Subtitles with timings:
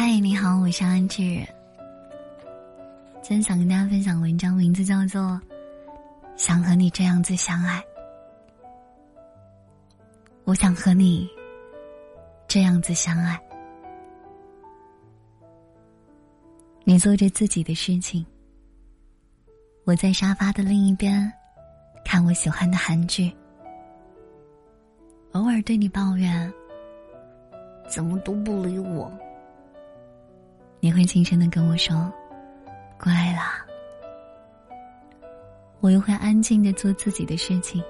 [0.00, 1.24] 嗨，你好，我是安志。
[3.20, 5.20] 今天想跟大家分享文章，名字叫做
[6.36, 7.80] 《想和你这样子相爱》。
[10.44, 11.28] 我想和你
[12.46, 13.36] 这样子相爱。
[16.84, 18.24] 你做着自己的事情，
[19.82, 21.28] 我在沙发的另一边
[22.04, 23.36] 看我喜欢的韩剧，
[25.32, 26.54] 偶尔对你抱怨，
[27.88, 29.12] 怎么都不理我。
[30.80, 32.12] 你会轻声的跟我说
[32.98, 33.64] ：“乖啦。”
[35.80, 37.82] 我又会安静的做自己的事情。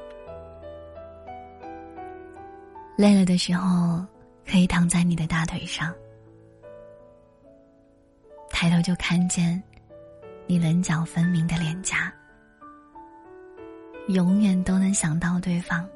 [2.96, 4.04] 累了的时候，
[4.46, 5.94] 可以躺在你的大腿上，
[8.50, 9.62] 抬头就看见
[10.46, 12.12] 你棱角分明的脸颊。
[14.08, 15.86] 永远都能想到对方，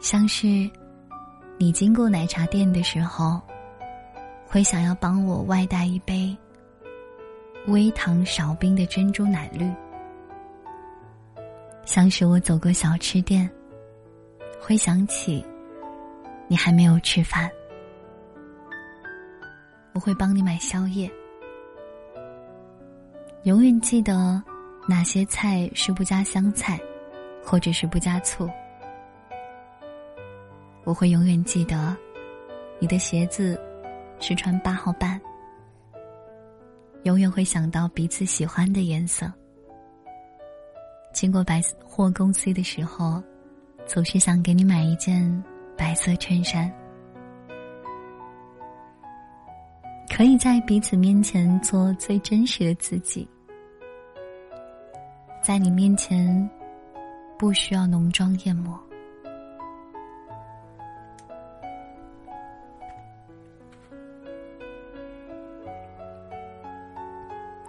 [0.00, 0.46] 像是
[1.58, 3.40] 你经过奶茶店的时候。
[4.50, 6.34] 会想要帮我外带一杯
[7.66, 9.70] 微糖少冰的珍珠奶绿，
[11.84, 13.48] 像是我走过小吃店，
[14.58, 15.44] 会想起
[16.46, 17.50] 你还没有吃饭，
[19.92, 21.10] 我会帮你买宵夜，
[23.42, 24.42] 永远记得
[24.88, 26.80] 哪些菜是不加香菜，
[27.44, 28.48] 或者是不加醋，
[30.84, 31.94] 我会永远记得
[32.78, 33.60] 你的鞋子。
[34.20, 35.20] 是穿八号半，
[37.04, 39.32] 永远会想到彼此喜欢的颜色。
[41.12, 43.22] 经过百货公司的时候，
[43.86, 45.44] 总是想给你买一件
[45.76, 46.72] 白色衬衫。
[50.10, 53.28] 可以在彼此面前做最真实的自己，
[55.42, 56.48] 在你面前
[57.38, 58.87] 不需要浓妆艳抹。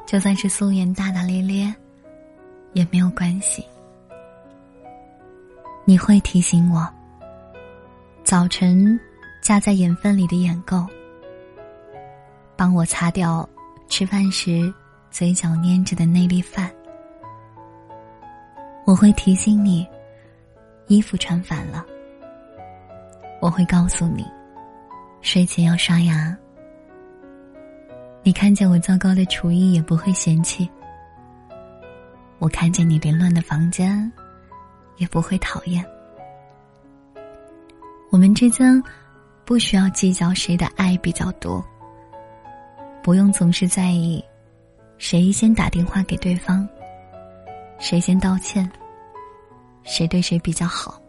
[0.10, 1.72] 就算是素颜大大咧咧，
[2.74, 3.64] 也没有关系。
[5.86, 6.92] 你会提醒我，
[8.24, 9.00] 早晨
[9.40, 10.88] 夹在眼缝里的眼垢，
[12.56, 13.48] 帮我擦掉
[13.88, 14.74] 吃饭时
[15.12, 16.72] 嘴角粘着的那粒饭。
[18.86, 19.88] 我会提醒你，
[20.88, 21.86] 衣服穿反了。
[23.40, 24.26] 我会告诉你，
[25.22, 26.36] 睡前要刷牙。
[28.22, 30.70] 你看见我糟糕的厨艺也不会嫌弃，
[32.38, 34.12] 我看见你凌乱的房间，
[34.98, 35.84] 也不会讨厌。
[38.12, 38.82] 我们之间
[39.46, 41.64] 不需要计较谁的爱比较多，
[43.02, 44.24] 不用总是在意
[44.98, 46.68] 谁先打电话给对方，
[47.80, 48.70] 谁先道歉，
[49.84, 51.02] 谁对谁比较好。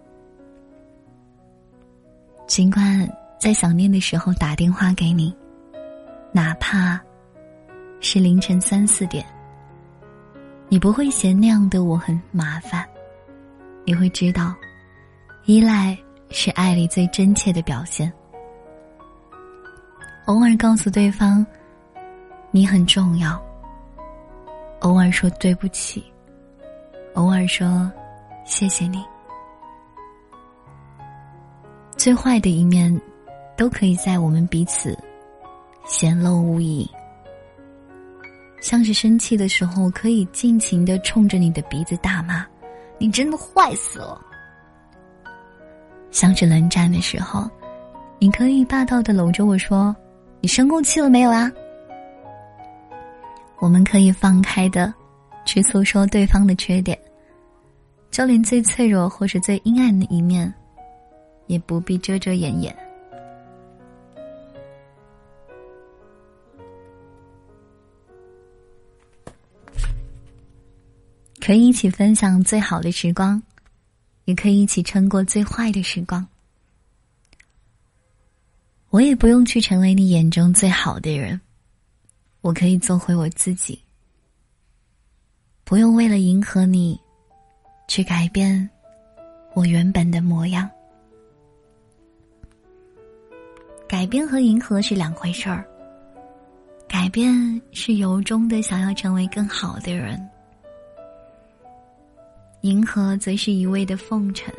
[2.47, 5.34] 尽管在想念的时候打电话给你，
[6.33, 7.01] 哪怕。
[8.03, 9.23] 是凌晨三四点，
[10.71, 12.83] 你不会嫌那样的我很麻烦，
[13.85, 14.55] 你会知道，
[15.45, 15.95] 依赖
[16.31, 18.11] 是爱里最真切的表现。
[20.25, 21.45] 偶尔告诉对方，
[22.51, 23.39] 你很重要。
[24.79, 26.03] 偶尔说对不起，
[27.12, 27.93] 偶尔说
[28.47, 29.05] 谢谢你。
[31.99, 32.99] 最坏的一面，
[33.59, 34.99] 都可以在我们彼此
[35.91, 36.89] 显露无遗。
[38.61, 42.47] 像是生气的时候，可以尽情的冲着你的鼻子大骂
[42.97, 44.21] ：“你真的坏死了！”
[46.12, 47.50] 像是冷战的时候，
[48.21, 49.95] 你可以霸道的搂着我说
[50.41, 51.50] ：“你生过气了没有啊？”
[53.59, 54.95] 我们可以放开的
[55.45, 56.97] 去诉说对方的缺点，
[58.12, 60.55] 就连最脆弱或是最阴暗的一面，
[61.49, 62.75] 也不必遮遮掩掩。
[71.50, 73.43] 可以一起分享最好的时光，
[74.25, 76.25] 也可以一起撑过最坏的时光。
[78.91, 81.41] 我也不用去成为你眼中最好的人，
[82.41, 83.82] 我可以做回我自己。
[85.64, 86.97] 不用为了迎合你，
[87.88, 88.70] 去改变
[89.52, 90.70] 我原本的模样。
[93.88, 95.69] 改变和迎合是两回事儿。
[96.87, 100.30] 改变是由衷的想要成为更好的人。
[102.62, 104.53] 迎合则是一味的奉承。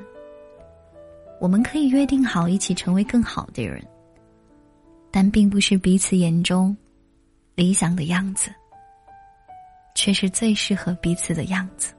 [1.40, 3.84] 我们可以约定好一起成为更好的人，
[5.10, 6.76] 但并不是彼此眼中
[7.56, 8.52] 理想的样子，
[9.96, 11.94] 却是最适合彼此的样子。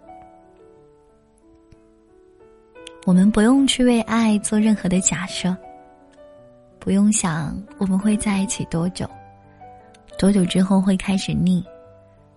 [3.05, 5.57] 我们不用去为爱做任何的假设，
[6.79, 9.09] 不用想我们会在一起多久，
[10.19, 11.65] 多久之后会开始腻，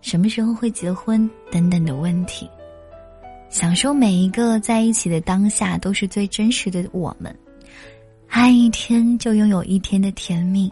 [0.02, 2.50] 什么时候会结婚等等的问题。
[3.50, 7.34] 享受每一个在一起的当下，都是最真实的我们。
[8.28, 10.70] 爱一天就拥有一天的甜蜜，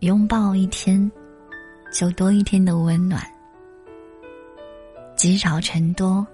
[0.00, 1.10] 拥抱一天，
[1.92, 3.22] 就多一天的温暖。
[5.16, 6.26] 积少成多，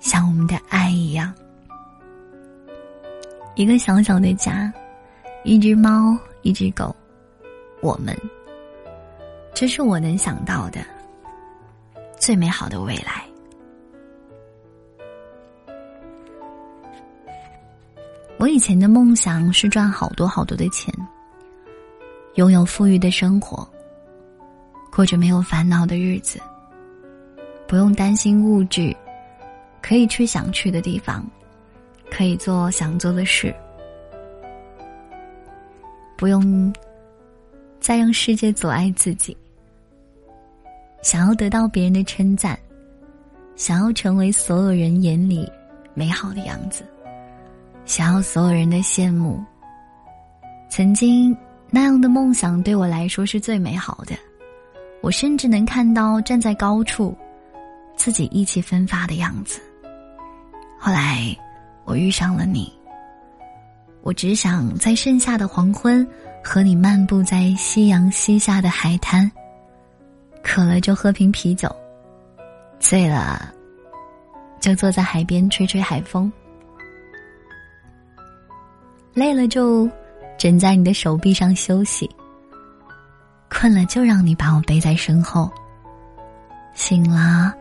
[0.00, 1.32] 像我们的爱一样。
[3.54, 4.72] 一个小小的家，
[5.44, 6.94] 一只猫，一只狗，
[7.80, 8.16] 我们，
[9.54, 10.80] 这是我能想到的
[12.18, 13.27] 最美好的未来。
[18.38, 20.94] 我以前的梦想是赚好多好多的钱，
[22.34, 23.68] 拥有富裕的生活，
[24.92, 26.40] 过着没有烦恼的日子，
[27.66, 28.96] 不用担心物质，
[29.82, 31.24] 可以去想去的地方。
[32.10, 33.54] 可以做想做的事，
[36.16, 36.72] 不用
[37.80, 39.36] 再让世界阻碍自己。
[41.02, 42.58] 想要得到别人的称赞，
[43.56, 45.46] 想要成为所有人眼里
[45.92, 46.82] 美好的样子，
[47.88, 49.42] 想要所有人的羡慕。
[50.70, 51.36] 曾经
[51.70, 54.14] 那样的梦想对我来说是最美好的，
[55.00, 57.16] 我甚至能看到站在高处，
[57.96, 59.60] 自己意气风发的样子。
[60.78, 61.36] 后来。
[61.84, 62.70] 我遇上了你，
[64.02, 66.06] 我只想在盛夏的黄昏
[66.44, 69.32] 和你漫步在夕阳西下的海滩。
[70.42, 71.74] 渴了就喝瓶啤酒，
[72.78, 73.54] 醉了
[74.60, 76.30] 就坐在海边吹吹海风，
[79.18, 79.90] 累了就
[80.38, 82.08] 枕在你的手臂上休息，
[83.50, 85.50] 困了就让你把我背在身后。
[86.74, 87.52] 醒了，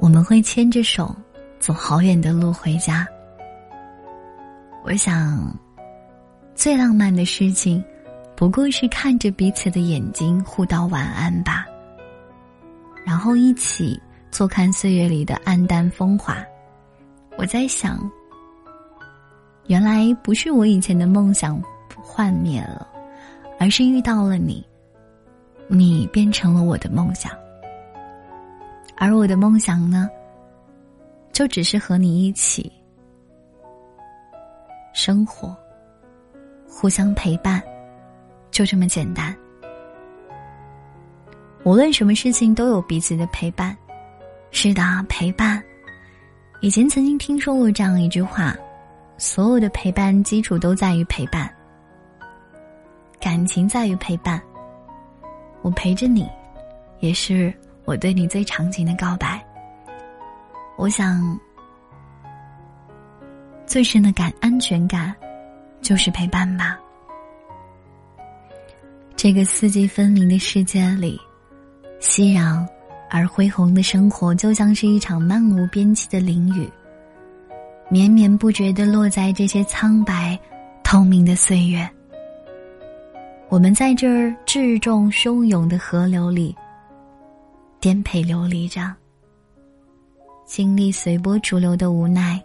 [0.00, 1.14] 我们会牵着手
[1.60, 3.06] 走好远的路回家。
[4.82, 5.56] 我想，
[6.56, 7.82] 最浪漫的事情，
[8.34, 11.64] 不过是看着彼此的眼睛互道晚安吧。
[13.04, 14.00] 然后一起
[14.32, 16.36] 坐看岁月里的黯淡风华。
[17.38, 18.10] 我在想，
[19.68, 21.60] 原来不是我以前的梦想
[21.96, 22.86] 幻灭了，
[23.58, 24.64] 而是遇到了你，
[25.68, 27.32] 你变成了我的梦想。
[28.96, 30.08] 而我的梦想呢，
[31.32, 32.72] 就只是和你一起。
[34.94, 35.54] 生活，
[36.66, 37.62] 互相陪伴，
[38.50, 39.36] 就这么简单。
[41.64, 43.76] 无论什么事情，都有彼此的陪伴。
[44.52, 45.62] 是的，陪伴。
[46.62, 48.56] 以前曾经听说过这样一句话：
[49.18, 51.52] 所有的陪伴基础都在于陪伴，
[53.20, 54.40] 感情在于陪伴。
[55.62, 56.28] 我陪着你，
[57.00, 57.52] 也是
[57.84, 59.44] 我对你最长情的告白。
[60.76, 61.38] 我想。
[63.66, 65.12] 最深的感安全感，
[65.82, 66.78] 就是陪伴吧。
[69.16, 71.20] 这个四季分明的世界里，
[71.98, 72.64] 熙攘
[73.10, 76.70] 而恢宏的生活，就像是一场漫无边际的淋雨，
[77.88, 80.38] 绵绵不绝的落在这些苍白、
[80.82, 81.88] 透明的岁月。
[83.48, 86.54] 我们在这儿至重汹涌的河流里，
[87.80, 88.92] 颠沛流离着，
[90.44, 92.42] 经历随波逐流的无奈。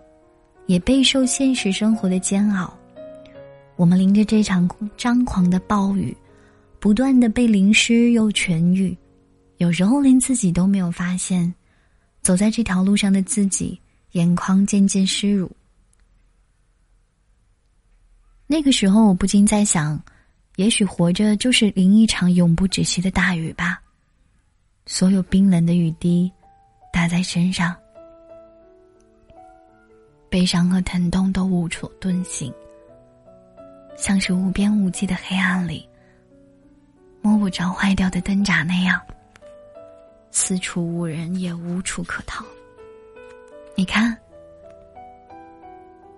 [0.67, 2.71] 也备受现实生活的煎熬，
[3.75, 6.15] 我们淋着这场张狂的暴雨，
[6.79, 8.95] 不断的被淋湿又痊愈，
[9.57, 11.53] 有时候连自己都没有发现，
[12.21, 13.77] 走在这条路上的自己
[14.11, 15.49] 眼眶渐渐湿濡。
[18.47, 20.01] 那个时候，我不禁在想，
[20.57, 23.81] 也许活着就是淋一场永不止息的大雨吧，
[24.85, 26.29] 所有冰冷的雨滴
[26.91, 27.73] 打在身上。
[30.29, 32.53] 悲伤和疼痛都无处遁形，
[33.97, 35.87] 像是无边无际的黑暗里，
[37.21, 38.99] 摸不着坏掉的灯盏那样，
[40.31, 42.45] 四处无人也无处可逃。
[43.75, 44.15] 你看，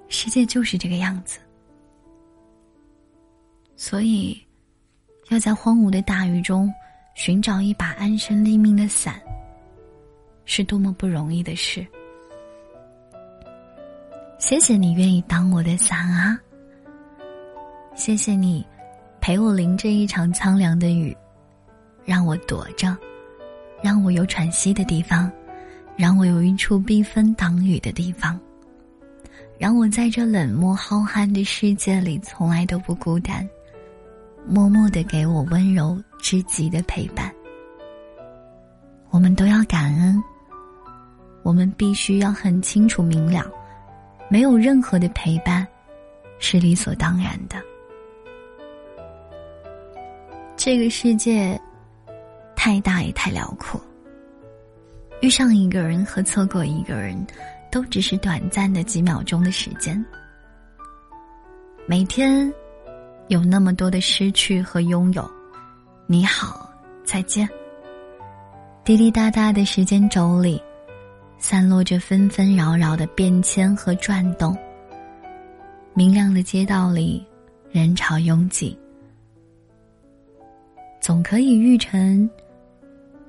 [0.08, 1.40] 世界就是这个样子，
[3.76, 4.42] 所以
[5.30, 6.72] 要在荒芜的大雨中
[7.16, 9.22] 寻找一把安身立命的伞，
[10.46, 11.86] 是多么不容易的事。
[14.40, 16.38] 谢谢你愿意当我的伞啊！
[17.96, 18.66] 谢谢你
[19.22, 21.16] 陪我淋这一场苍凉的雨，
[22.04, 22.98] 让我躲着，
[23.82, 25.32] 让我有喘息的地方，
[25.96, 28.40] 让我有一处避风挡雨的地方，
[29.58, 33.48] 让我在这冷漠浩瀚的世界里从来都不孤单，
[34.48, 37.32] 默默的给我温柔至极的陪伴。
[39.12, 40.22] 我们都要感恩，
[41.44, 43.46] 我们必须要很清楚明了。
[44.30, 45.68] 没有任何的陪伴，
[46.40, 47.62] 是理所当然的。
[50.58, 51.60] 这个世界，
[52.56, 53.80] 太大也太辽阔。
[55.24, 57.26] 遇上一个人和错过一个人，
[57.72, 60.06] 都只是短暂的几秒钟的时间。
[61.86, 62.54] 每天
[63.30, 65.26] 有那么多的失去和拥有，
[66.08, 66.70] 你好，
[67.06, 67.48] 再见。
[68.84, 70.62] 滴滴答答的时间轴里，
[71.38, 74.54] 散落着纷纷扰扰的变迁和转动。
[75.94, 77.26] 明亮的街道里，
[77.72, 78.78] 人潮拥挤。
[81.00, 82.30] 总可以遇成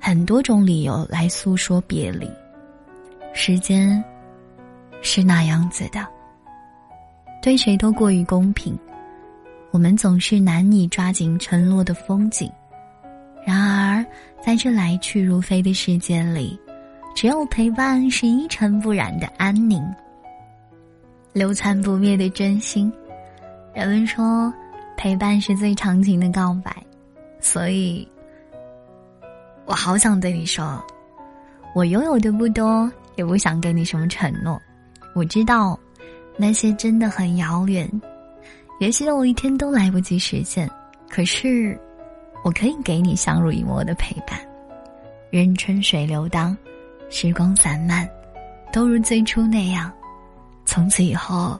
[0.05, 2.29] 很多种理由来诉说别离。
[3.33, 4.03] 时间
[5.01, 6.05] 是那样子的，
[7.41, 8.77] 对谁都过于公平。
[9.71, 12.47] 我们总是难以抓紧承诺的风景。
[13.43, 14.05] 然而，
[14.39, 16.55] 在这来去如飞的世界里，
[17.15, 19.83] 只有陪伴是一尘不染的安宁。
[21.33, 22.93] 流传不灭的真心，
[23.73, 24.53] 人们说，
[24.95, 26.71] 陪伴是最长情的告白，
[27.39, 28.07] 所以，
[29.65, 30.83] 我好想对你说，
[31.73, 34.61] 我拥有的不多，也不想给你什么承诺。
[35.15, 35.77] 我知道，
[36.37, 37.89] 那些真的很遥远，
[38.79, 40.69] 也许有一天都来不及实现。
[41.09, 41.79] 可是，
[42.43, 44.39] 我可以给你相濡以沫的陪伴，
[45.31, 46.55] 任春水流荡，
[47.09, 48.07] 时光散漫，
[48.71, 49.91] 都如最初那样。
[50.65, 51.59] 从此以后，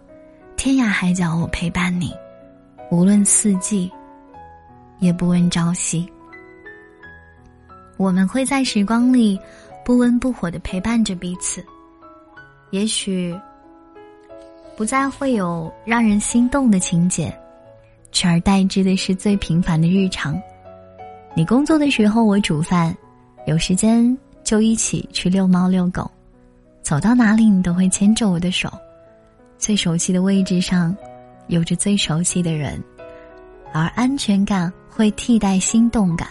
[0.58, 2.14] 天涯海角我陪伴你，
[2.92, 3.92] 无论四季，
[5.00, 6.08] 也不问朝夕。
[7.98, 9.40] 我们会在时光里
[9.84, 11.64] 不温不火的陪伴着彼此。
[12.72, 13.38] 也许
[14.76, 17.34] 不再会有让人心动的情节，
[18.12, 20.42] 取而代之的是最平凡的日常。
[21.34, 22.96] 你工作的时候我煮饭，
[23.46, 26.10] 有时间就一起去遛猫遛狗，
[26.82, 28.70] 走到哪里你都会牵着我的手。
[29.58, 30.96] 最熟悉的位置上，
[31.48, 32.84] 有着最熟悉的人，
[33.72, 36.28] 而安全感会替代心动感。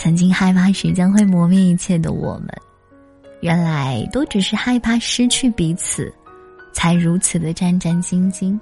[0.00, 2.48] 曾经害怕时间会磨灭一切的我们，
[3.40, 6.14] 原来都只是害怕失去彼此，
[6.72, 8.56] 才如此的战战兢兢。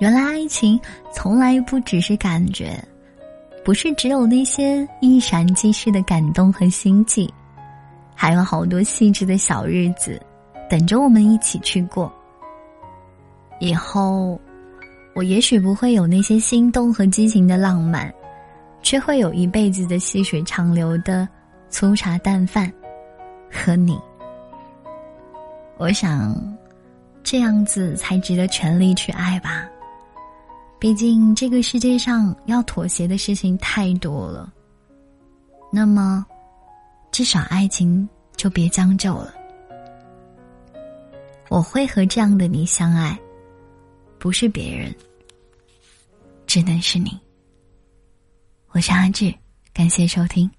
[0.00, 0.78] 原来爱情
[1.14, 2.76] 从来不只是感觉，
[3.64, 7.32] 不是只有那些一闪即逝的感动和心悸，
[8.16, 10.20] 还有好多细致的小日子。
[10.68, 12.12] 等着我们一起去过。
[13.60, 14.40] 以后，
[15.14, 18.12] 我也许不会有那些心动和激情的浪漫，
[18.82, 21.28] 却会有一辈子的细水长流的
[21.70, 22.72] 粗茶淡饭
[23.50, 23.98] 和你。
[25.78, 26.36] 我想，
[27.22, 29.66] 这样子才值得全力去爱吧。
[30.78, 34.52] 毕竟这个世界上要妥协的事情太多了。
[35.72, 36.26] 那么，
[37.10, 39.32] 至少爱情就别将就了。
[41.48, 43.18] 我会和这样的你相爱，
[44.18, 44.94] 不是别人，
[46.46, 47.18] 只能是你。
[48.74, 49.34] 我是阿志，
[49.74, 50.50] 感谢收听。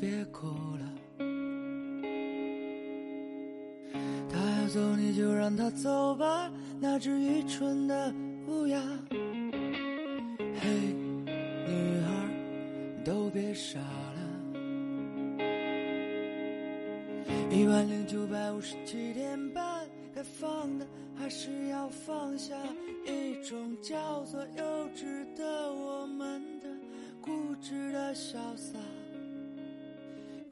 [0.00, 0.46] 别哭
[0.78, 1.29] 了，
[5.20, 6.50] 就让他走吧，
[6.80, 8.10] 那只愚蠢的
[8.46, 8.80] 乌鸦。
[9.10, 10.70] 嘿，
[11.66, 15.44] 女孩，都别傻了。
[17.50, 22.56] 一万零九百五十七点半，该放的还是要放下，
[23.04, 26.68] 一种叫做幼稚的我们的
[27.20, 28.78] 固执的潇洒。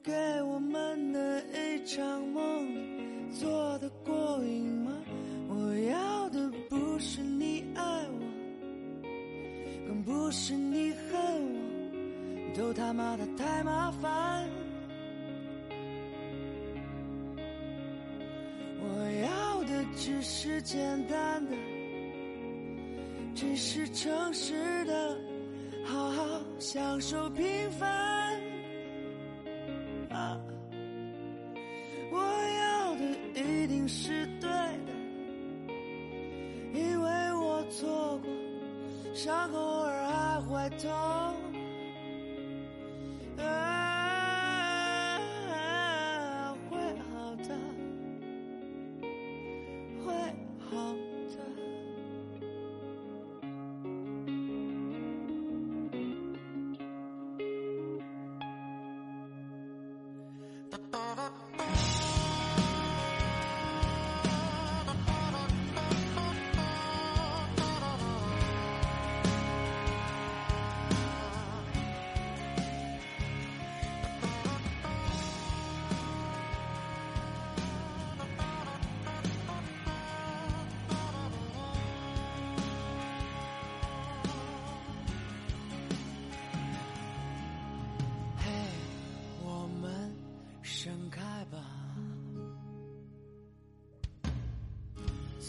[0.03, 2.67] 给我们的一场梦，
[3.31, 4.91] 做的过瘾吗？
[5.47, 9.07] 我要的不是你爱我，
[9.87, 11.21] 更不是你恨
[11.53, 14.49] 我，都他妈的太麻烦。
[18.81, 21.51] 我要的只是简单的，
[23.35, 25.17] 只是诚实的，
[25.85, 28.38] 好好享受平凡。
[39.21, 41.48] 伤口偶尔还会痛。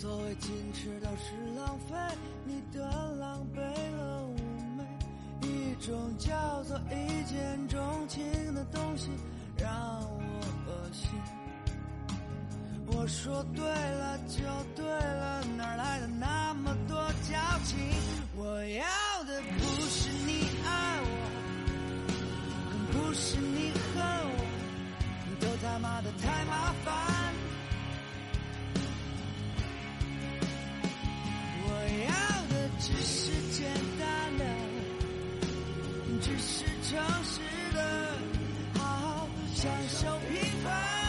[0.01, 1.95] 所谓矜持都是浪费，
[2.47, 2.81] 你的
[3.17, 3.61] 狼狈
[3.99, 4.41] 和妩
[4.79, 9.11] 媚，一种叫做一见钟情的东西
[9.59, 11.11] 让我恶心。
[12.87, 14.41] 我说对了就
[14.75, 16.97] 对了，哪来的那么多
[17.29, 17.79] 矫情？
[18.37, 21.11] 我要的不是你爱我，
[22.71, 24.03] 更不是你恨
[24.33, 24.47] 我，
[25.41, 27.10] 都他妈的太麻烦。
[32.83, 34.09] 只是简单
[34.39, 34.45] 了，
[36.23, 37.41] 只是诚实
[37.75, 38.19] 的，
[38.75, 41.00] 好好享受平凡。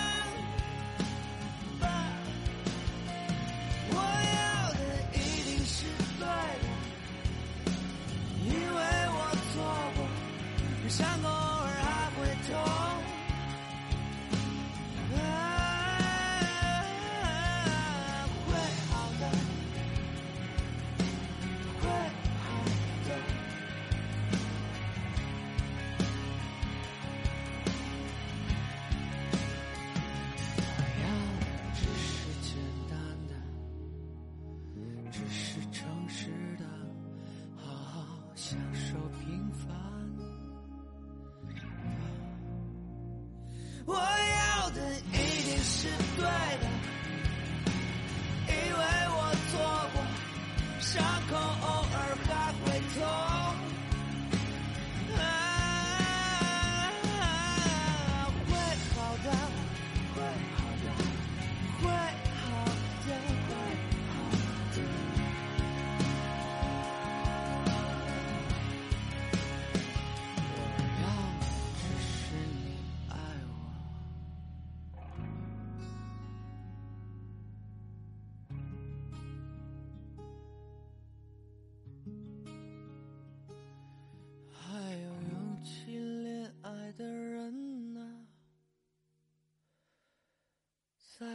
[45.82, 46.24] 是对
[46.62, 46.71] 的，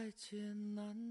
[0.07, 1.06] 再艰难